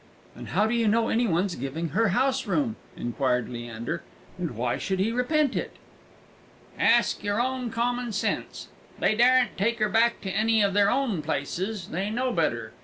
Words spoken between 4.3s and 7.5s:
"and why should he repent it?" "Ask your